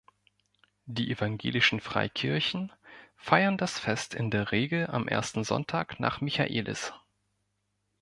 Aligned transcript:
Die 0.87 1.11
evangelischen 1.11 1.79
Freikirchen 1.79 2.73
feiern 3.17 3.59
das 3.59 3.77
Fest 3.77 4.15
in 4.15 4.31
der 4.31 4.51
Regel 4.51 4.87
am 4.87 5.07
ersten 5.07 5.43
Sonntag 5.43 5.99
nach 5.99 6.21
Michaelis. 6.21 6.91